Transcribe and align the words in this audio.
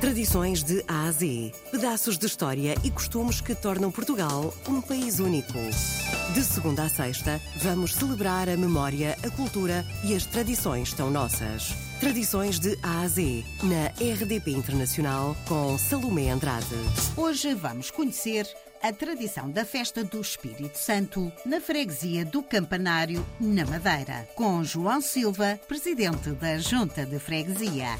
Tradições 0.00 0.62
de 0.62 0.84
A 0.86 1.08
a 1.08 1.10
Z. 1.10 1.52
Pedaços 1.72 2.16
de 2.16 2.24
história 2.24 2.76
e 2.84 2.90
costumes 2.90 3.40
que 3.40 3.52
tornam 3.52 3.90
Portugal 3.90 4.54
um 4.68 4.80
país 4.80 5.18
único. 5.18 5.58
De 6.32 6.44
segunda 6.44 6.84
a 6.84 6.88
sexta, 6.88 7.40
vamos 7.56 7.94
celebrar 7.94 8.48
a 8.48 8.56
memória, 8.56 9.16
a 9.24 9.30
cultura 9.30 9.84
e 10.04 10.14
as 10.14 10.24
tradições 10.24 10.92
tão 10.92 11.10
nossas. 11.10 11.74
Tradições 11.98 12.60
de 12.60 12.78
A 12.80 13.00
a 13.00 13.08
Z, 13.08 13.44
na 13.64 13.88
RDP 13.88 14.52
Internacional, 14.52 15.36
com 15.48 15.76
Salomé 15.76 16.30
Andrade. 16.30 16.76
Hoje 17.16 17.52
vamos 17.54 17.90
conhecer 17.90 18.46
a 18.80 18.92
tradição 18.92 19.50
da 19.50 19.64
festa 19.64 20.04
do 20.04 20.20
Espírito 20.20 20.78
Santo 20.78 21.32
na 21.44 21.60
freguesia 21.60 22.24
do 22.24 22.40
Campanário, 22.40 23.26
na 23.40 23.66
Madeira, 23.66 24.28
com 24.36 24.62
João 24.62 25.00
Silva, 25.00 25.58
presidente 25.66 26.30
da 26.30 26.56
Junta 26.58 27.04
de 27.04 27.18
Freguesia. 27.18 27.98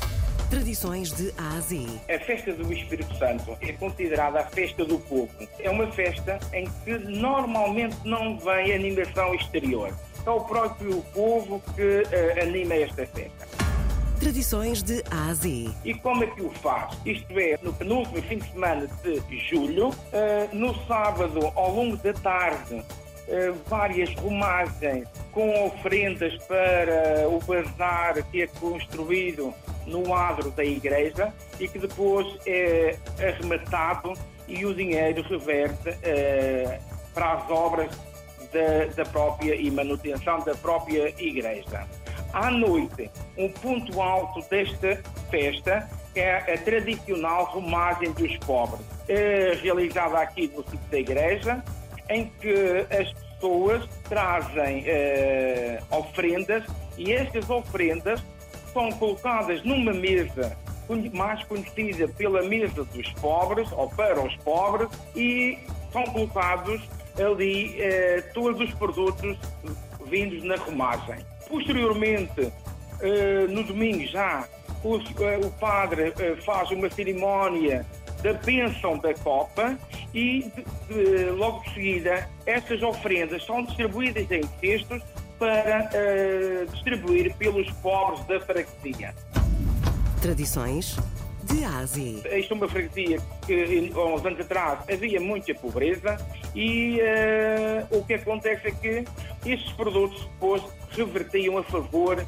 Tradições 0.50 1.12
de 1.12 1.30
A 1.36 1.56
a 1.56 1.60
Z. 1.60 1.86
A 2.08 2.18
festa 2.20 2.54
do 2.54 2.72
Espírito 2.72 3.14
Santo 3.18 3.54
é 3.60 3.70
considerada 3.72 4.40
a 4.40 4.44
festa 4.44 4.82
do 4.82 4.98
povo. 4.98 5.28
É 5.58 5.68
uma 5.68 5.86
festa 5.92 6.38
em 6.54 6.66
que 6.84 6.96
normalmente 6.98 7.96
não 8.02 8.38
vem 8.38 8.72
animação 8.72 9.34
exterior. 9.34 9.94
É 10.24 10.30
o 10.30 10.40
próprio 10.40 11.02
povo 11.12 11.62
que 11.76 11.82
uh, 11.82 12.42
anima 12.42 12.74
esta 12.76 13.06
festa. 13.06 13.46
Tradições 14.18 14.82
de 14.82 15.04
A 15.10 15.28
a 15.28 15.34
Z. 15.34 15.68
E 15.84 15.92
como 15.92 16.24
é 16.24 16.26
que 16.28 16.40
o 16.40 16.50
faz? 16.50 16.96
Isto 17.04 17.38
é, 17.38 17.58
no 17.62 17.74
penúltimo 17.74 18.22
fim 18.22 18.38
de 18.38 18.50
semana 18.50 18.88
de 19.02 19.38
julho, 19.50 19.90
uh, 19.90 19.94
no 20.54 20.74
sábado, 20.86 21.52
ao 21.54 21.74
longo 21.74 21.96
da 21.98 22.14
tarde, 22.14 22.82
Uh, 23.28 23.54
várias 23.66 24.14
romagens 24.14 25.06
com 25.32 25.66
ofrendas 25.66 26.34
para 26.46 27.28
o 27.28 27.38
bazar 27.40 28.24
que 28.30 28.40
é 28.40 28.46
construído 28.46 29.54
no 29.88 30.14
adro 30.14 30.50
da 30.50 30.64
igreja 30.64 31.32
e 31.58 31.66
que 31.66 31.78
depois 31.78 32.26
é 32.46 32.96
arrematado 33.18 34.12
e 34.46 34.64
o 34.64 34.74
dinheiro 34.74 35.22
reverte 35.22 35.90
uh, 35.90 37.12
para 37.12 37.32
as 37.32 37.50
obras 37.50 37.90
da, 38.52 38.86
da 38.94 39.04
própria 39.10 39.54
e 39.54 39.70
manutenção 39.70 40.40
da 40.40 40.54
própria 40.54 41.14
igreja. 41.18 41.86
À 42.32 42.50
noite, 42.50 43.10
um 43.36 43.50
ponto 43.50 44.00
alto 44.00 44.40
desta 44.48 45.02
festa 45.30 45.88
é 46.14 46.36
a 46.36 46.58
tradicional 46.58 47.44
romagem 47.46 48.12
dos 48.12 48.36
pobres, 48.38 48.84
é 49.08 49.58
realizada 49.62 50.18
aqui 50.18 50.48
no 50.48 50.62
sítio 50.64 50.90
da 50.90 50.98
igreja, 50.98 51.64
em 52.08 52.30
que 52.40 52.86
as 52.90 53.12
pessoas 53.12 53.88
trazem 54.08 54.84
eh, 54.86 55.80
ofrendas 55.90 56.64
e 56.96 57.12
estas 57.12 57.48
ofrendas 57.48 58.22
são 58.72 58.90
colocadas 58.92 59.62
numa 59.64 59.92
mesa 59.92 60.56
mais 61.12 61.44
conhecida 61.44 62.08
pela 62.08 62.42
mesa 62.42 62.82
dos 62.84 63.12
pobres 63.14 63.70
ou 63.72 63.90
para 63.90 64.24
os 64.24 64.34
pobres 64.36 64.88
e 65.14 65.58
são 65.92 66.02
colocados 66.04 66.80
ali 67.18 67.74
eh, 67.78 68.22
todos 68.32 68.60
os 68.60 68.74
produtos 68.74 69.36
vindos 70.06 70.42
na 70.44 70.56
romagem. 70.56 71.16
Posteriormente, 71.46 72.50
eh, 73.00 73.46
no 73.48 73.62
domingo 73.64 74.06
já, 74.06 74.48
o, 74.82 74.96
eh, 74.96 75.38
o 75.44 75.50
padre 75.52 76.12
eh, 76.18 76.36
faz 76.44 76.70
uma 76.70 76.90
cerimónia 76.90 77.84
da 78.22 78.32
bênção 78.32 78.98
da 78.98 79.14
copa 79.14 79.78
e 80.14 80.50
de, 80.88 80.94
de, 80.94 81.30
logo 81.30 81.62
de 81.64 81.74
seguida 81.74 82.28
essas 82.46 82.82
ofrendas 82.82 83.44
são 83.44 83.62
distribuídas 83.64 84.28
em 84.30 84.42
cestos 84.60 85.02
para 85.38 85.88
uh, 85.88 86.72
distribuir 86.72 87.34
pelos 87.36 87.70
pobres 87.74 88.24
da 88.26 88.40
freguesia. 88.40 89.14
Tradições 90.20 90.96
de 91.44 91.64
Ásia. 91.64 92.20
Esta 92.24 92.52
é 92.52 92.56
uma 92.56 92.68
freguesia 92.68 93.18
que, 93.46 93.92
há 93.94 94.04
uns 94.04 94.24
anos 94.24 94.40
atrás, 94.40 94.80
havia 94.90 95.20
muita 95.20 95.54
pobreza 95.54 96.16
e 96.54 97.00
uh, 97.00 97.98
o 97.98 98.04
que 98.04 98.14
acontece 98.14 98.68
é 98.68 98.70
que 98.70 99.04
estes 99.46 99.72
produtos 99.72 100.20
depois 100.24 100.62
revertiam 100.90 101.58
a 101.58 101.62
favor 101.62 102.24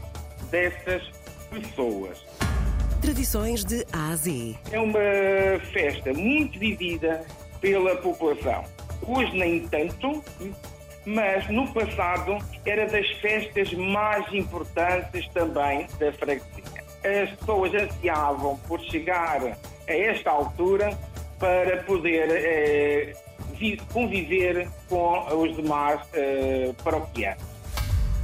dessas 0.51 1.03
pessoas. 1.51 2.25
Tradições 3.03 3.65
de 3.65 3.85
Ásia. 3.93 4.55
É 4.71 4.79
uma 4.79 5.01
festa 5.73 6.13
muito 6.13 6.59
vivida 6.59 7.25
pela 7.61 7.97
população. 7.97 8.65
Hoje 9.07 9.37
nem 9.37 9.67
tanto, 9.69 10.23
mas 11.05 11.49
no 11.49 11.73
passado 11.73 12.39
era 12.65 12.87
das 12.87 13.09
festas 13.21 13.73
mais 13.73 14.33
importantes 14.33 15.29
também 15.29 15.87
da 15.99 16.13
freguesia. 16.13 16.81
As 17.03 17.31
pessoas 17.39 17.75
ansiavam 17.75 18.59
por 18.69 18.81
chegar 18.81 19.43
a 19.43 19.93
esta 19.93 20.31
altura 20.31 20.97
para 21.39 21.83
poder 21.85 22.29
eh, 22.31 23.15
conviver 23.93 24.69
com 24.89 25.43
os 25.43 25.57
demais 25.57 26.01
eh, 26.13 26.73
paroquianos. 26.85 27.51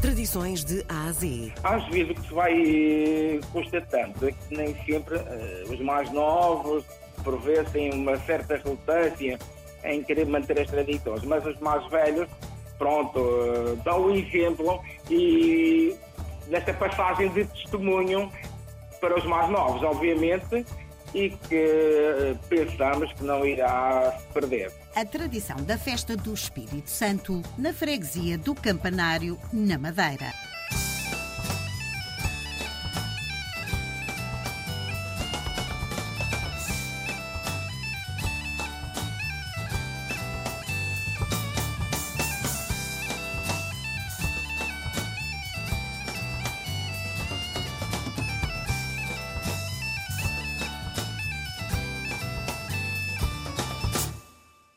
Tradições 0.01 0.65
de 0.65 0.85
A 0.89 1.09
a 1.09 1.13
Z. 1.13 1.53
Às 1.65 1.85
vezes 1.89 2.11
o 2.11 2.15
que 2.15 2.29
se 2.29 2.35
vai 2.35 2.53
eh, 2.53 3.41
constatando 3.53 4.29
é 4.29 4.33
que 4.33 4.57
nem 4.57 4.75
sempre 4.85 5.17
eh, 5.17 5.65
os 5.69 5.81
mais 5.81 6.11
novos, 6.13 6.85
por 7.25 7.41
vezes, 7.41 7.71
têm 7.73 7.93
uma 7.93 8.17
certa 8.19 8.57
relutância 8.57 9.39
em 9.85 10.03
querer 10.03 10.27
manter 10.27 10.61
as 10.61 10.71
tradições, 10.71 11.23
mas 11.25 11.45
os 11.47 11.59
mais 11.61 11.85
velhos 11.91 12.29
pronto, 12.79 13.19
uh, 13.19 13.77
dá 13.85 13.97
o 13.97 14.15
exemplo 14.15 14.81
e 15.11 15.97
nesta 16.49 16.73
passagem 16.75 17.29
de 17.31 17.45
testemunho 17.45 18.31
para 19.01 19.19
os 19.19 19.25
mais 19.25 19.51
novos, 19.51 19.83
obviamente, 19.83 20.65
e 21.15 21.31
que 21.31 22.33
uh, 22.33 22.39
pensamos 22.49 23.13
que 23.13 23.25
não 23.25 23.45
irá 23.45 24.17
se 24.19 24.27
perder. 24.33 24.73
A 24.95 25.05
tradição 25.05 25.57
da 25.59 25.79
festa 25.79 26.17
do 26.17 26.33
Espírito 26.33 26.91
Santo 26.91 27.43
na 27.59 27.73
freguesia 27.73 28.39
do 28.39 28.55
Campanário, 28.55 29.39
na 29.53 29.79
Madeira. 29.79 30.33